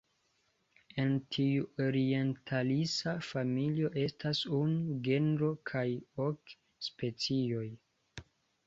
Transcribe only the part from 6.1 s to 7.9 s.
ok specioj.